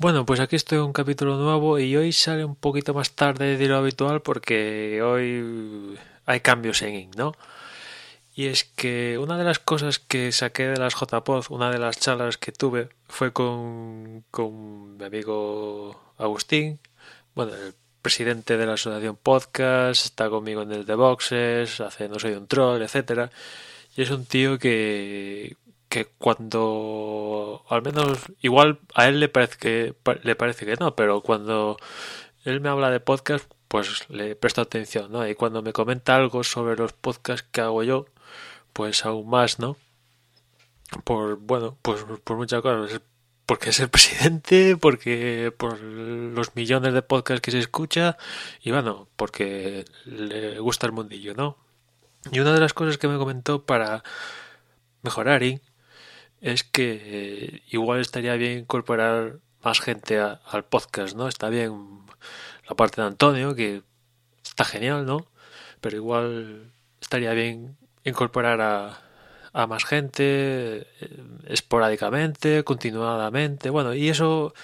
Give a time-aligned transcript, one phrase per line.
[0.00, 3.58] Bueno, pues aquí estoy en un capítulo nuevo y hoy sale un poquito más tarde
[3.58, 7.34] de lo habitual porque hoy hay cambios en INC, ¿no?
[8.34, 12.00] Y es que una de las cosas que saqué de las JPod, una de las
[12.00, 16.80] charlas que tuve, fue con, con mi amigo Agustín,
[17.34, 22.18] bueno, el presidente de la asociación podcast, está conmigo en el de Boxes, hace No
[22.18, 23.30] soy un troll, etcétera.
[23.96, 25.56] Y es un tío que,
[25.90, 31.20] que cuando, al menos, igual a él le parece que, le parece que no, pero
[31.20, 31.76] cuando
[32.44, 35.26] él me habla de podcast, pues le presto atención, ¿no?
[35.28, 38.06] Y cuando me comenta algo sobre los podcasts que hago yo,
[38.72, 39.76] pues aún más, ¿no?
[41.04, 43.00] Por, bueno, pues por muchas cosas.
[43.44, 48.16] Porque es el presidente, porque por los millones de podcasts que se escucha
[48.62, 51.58] y bueno, porque le gusta el mundillo, ¿no?
[52.30, 54.04] Y una de las cosas que me comentó para
[55.02, 55.42] mejorar
[56.40, 61.28] es que eh, igual estaría bien incorporar más gente al podcast, ¿no?
[61.28, 62.00] Está bien
[62.68, 63.82] la parte de Antonio, que
[64.42, 65.26] está genial, ¿no?
[65.80, 69.00] Pero igual estaría bien incorporar a,
[69.52, 70.22] a más gente
[70.82, 70.86] eh,
[71.46, 74.54] esporádicamente, continuadamente, bueno, y eso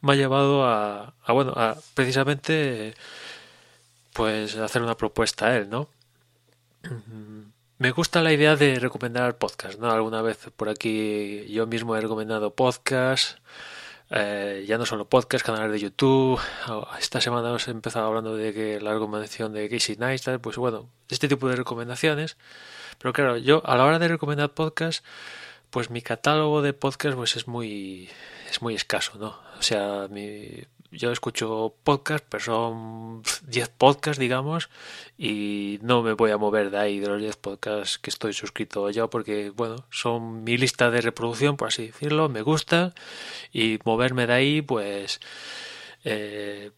[0.00, 2.94] me ha llevado a, a bueno, a precisamente
[4.12, 5.88] pues hacer una propuesta a él, ¿no?
[7.78, 9.90] Me gusta la idea de recomendar podcast, ¿no?
[9.90, 13.38] Alguna vez por aquí yo mismo he recomendado podcast,
[14.08, 16.40] eh, ya no solo podcast, canales de YouTube.
[16.98, 20.88] Esta semana os he empezado hablando de que la recomendación de Casey Neistat, pues bueno,
[21.10, 22.38] este tipo de recomendaciones.
[22.98, 25.04] Pero claro, yo a la hora de recomendar podcast,
[25.68, 28.08] pues mi catálogo de podcast pues es muy
[28.48, 29.38] es muy escaso, ¿no?
[29.58, 34.68] O sea, mi, yo escucho podcast, pero son 10 podcasts, digamos,
[35.18, 38.88] y no me voy a mover de ahí, de los 10 podcasts que estoy suscrito
[38.90, 42.94] yo, porque, bueno, son mi lista de reproducción, por así decirlo, me gusta,
[43.52, 45.20] y moverme de ahí, pues,
[46.04, 46.70] eh,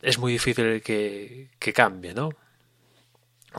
[0.00, 2.30] es muy difícil que, que cambie, ¿no?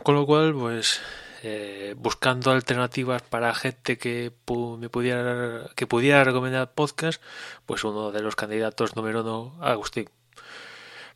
[0.04, 1.02] Con lo cual, pues,
[1.46, 4.32] eh, buscando alternativas para gente que
[4.80, 7.22] me pudiera que pudiera recomendar podcast,
[7.66, 10.10] pues uno de los candidatos número uno, Agustín.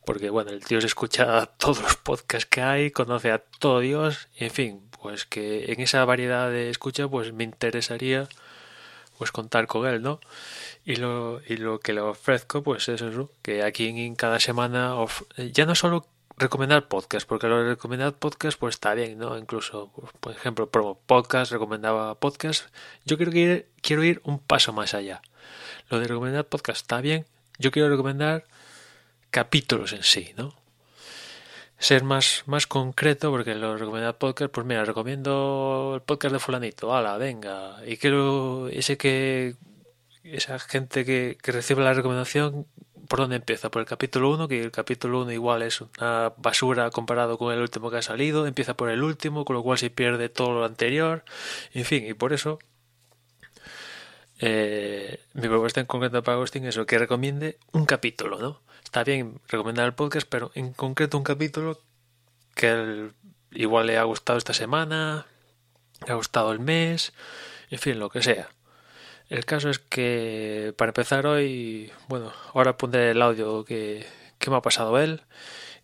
[0.06, 4.28] Porque bueno, el tío se escucha todos los podcasts que hay, conoce a todo Dios,
[4.38, 8.28] y en fin, pues que en esa variedad de escucha, pues me interesaría
[9.18, 10.20] pues contar con él, ¿no?
[10.86, 14.94] Y lo, y lo que le ofrezco, pues es eso, que aquí en cada semana,
[15.54, 16.06] ya no solo
[16.38, 19.38] recomendar podcast, porque lo de recomendar podcast pues está bien, ¿no?
[19.38, 22.68] Incluso, por ejemplo, promo podcast, recomendaba podcast.
[23.06, 25.22] Yo quiero ir, quiero ir un paso más allá.
[25.90, 27.26] Lo de recomendar podcast está bien.
[27.58, 28.46] Yo quiero recomendar
[29.32, 30.54] capítulos en sí, ¿no?
[31.80, 36.40] Ser más, más concreto, porque lo de recomendar podcast, pues mira, recomiendo el podcast de
[36.40, 39.56] fulanito, ala, venga, y quiero ese que
[40.24, 42.68] esa gente que, que recibe la recomendación
[43.08, 43.72] ¿Por dónde empieza?
[43.72, 47.62] Por el capítulo 1, que el capítulo 1 igual es una basura comparado con el
[47.62, 50.66] último que ha salido, empieza por el último, con lo cual se pierde todo lo
[50.66, 51.24] anterior,
[51.74, 52.60] en fin, y por eso
[54.40, 58.62] eh, mi propuesta en concreto para Agustín es que recomiende un capítulo, ¿no?
[58.84, 61.80] Está bien recomendar el podcast, pero en concreto un capítulo
[62.56, 63.10] que
[63.52, 65.26] igual le ha gustado esta semana,
[66.06, 67.14] le ha gustado el mes,
[67.70, 68.50] en fin, lo que sea.
[69.30, 74.06] El caso es que, para empezar hoy, bueno, ahora pondré el audio que,
[74.48, 75.22] me ha pasado él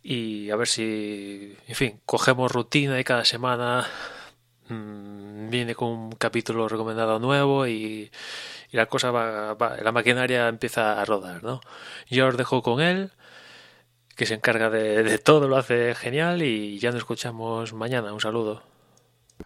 [0.04, 3.88] y a ver si, en fin, cogemos rutina y cada semana
[4.70, 8.12] mm, viene con un capítulo recomendado nuevo y,
[8.72, 11.62] la cosa va, la maquinaria empieza a rodar, ¿no?
[12.10, 13.12] Yo os dejo con él,
[14.16, 18.14] que se encarga de todo, lo hace genial y ya nos escuchamos mañana.
[18.14, 18.73] Un saludo.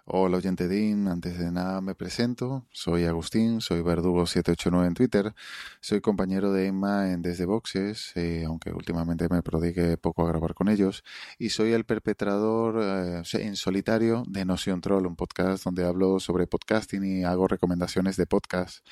[0.06, 5.34] Hola oyente DIN, antes de nada me presento, soy Agustín, soy Verdugo789 en Twitter,
[5.81, 10.53] soy compañero de Emma en Desde Boxes, eh, aunque últimamente me prodigue poco a grabar
[10.53, 11.03] con ellos,
[11.38, 16.48] y soy el perpetrador eh, en solitario de Notion Troll, un podcast donde hablo sobre
[16.48, 18.86] podcasting y hago recomendaciones de podcast.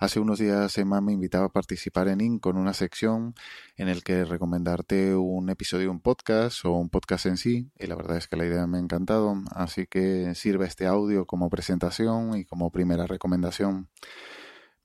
[0.00, 3.34] Hace unos días Emma me invitaba a participar en IN con una sección
[3.78, 7.94] en el que recomendarte un episodio un podcast o un podcast en sí, y la
[7.94, 12.36] verdad es que la idea me ha encantado, así que sirve este audio como presentación
[12.36, 13.88] y como primera recomendación.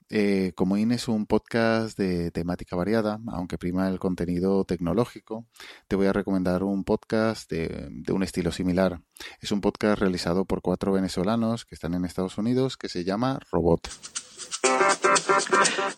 [0.10, 5.48] Eh, como IN es un podcast de temática variada, aunque prima el contenido tecnológico,
[5.88, 9.02] te voy a recomendar un podcast de, un estilo similar.
[9.42, 13.40] Es un podcast realizado por cuatro venezolanos que están en Estados Unidos que se llama
[13.52, 13.90] Robot.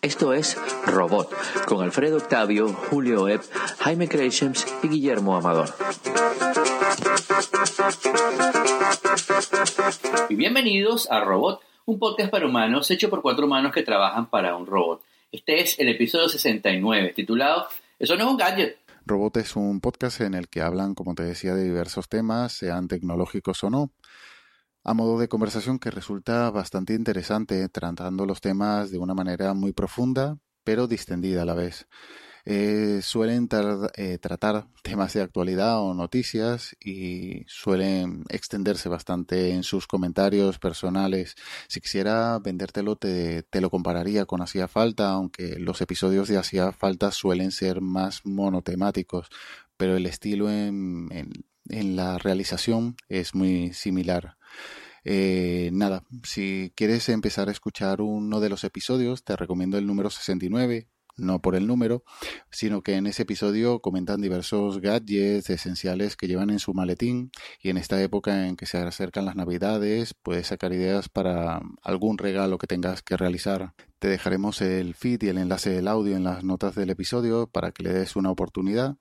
[0.02, 0.56] Esto es
[0.86, 1.34] Robot,
[1.66, 3.42] con Alfredo Octavio, Julio Epp,
[3.80, 5.74] Jaime Creations y Guillermo Amador.
[10.28, 14.56] Y bienvenidos a Robot, un podcast para humanos hecho por cuatro humanos que trabajan para
[14.56, 15.02] un robot.
[15.32, 17.68] Este es el episodio 69, titulado
[17.98, 18.78] Eso no es un gadget.
[19.04, 22.88] Robot es un podcast en el que hablan, como te decía, de diversos temas, sean
[22.88, 23.90] tecnológicos o no,
[24.86, 29.72] a modo de conversación que resulta bastante interesante, tratando los temas de una manera muy
[29.72, 31.88] profunda, pero distendida a la vez.
[32.44, 33.48] Eh, suelen
[33.96, 41.34] eh, tratar temas de actualidad o noticias y suelen extenderse bastante en sus comentarios personales.
[41.66, 46.70] Si quisiera vendértelo, te, te lo compararía con Hacía Falta, aunque los episodios de Hacía
[46.70, 49.30] Falta suelen ser más monotemáticos,
[49.76, 51.08] pero el estilo en,
[51.68, 54.36] en, la realización es muy similar.
[55.04, 60.10] Eh, nada, si quieres empezar a escuchar uno de los episodios, te recomiendo el número
[60.10, 62.04] 69, no por el número,
[62.50, 67.30] sino que en ese episodio comentan diversos gadgets esenciales que llevan en su maletín
[67.62, 72.18] y en esta época en que se acercan las navidades puedes sacar ideas para algún
[72.18, 73.72] regalo que tengas que realizar.
[73.98, 77.72] Te dejaremos el feed y el enlace del audio en las notas del episodio para
[77.72, 78.96] que le des una oportunidad.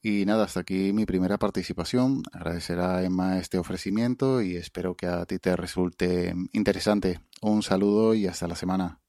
[0.00, 2.22] Y nada, hasta aquí mi primera participación.
[2.32, 7.20] Agradecer a Emma este ofrecimiento y espero que a ti te resulte interesante.
[7.42, 9.00] Un saludo y hasta la semana.